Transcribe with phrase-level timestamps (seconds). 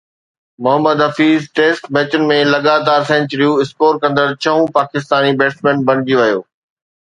[0.63, 6.43] Muhammad Hafeez test ميچن ۾ لڳاتار سينچريون اسڪور ڪندڙ ڇهون پاڪستاني بيٽسمين بڻجي ويو